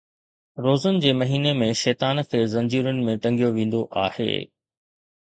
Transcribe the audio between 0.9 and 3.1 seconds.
جي مهيني ۾ شيطان کي زنجيرن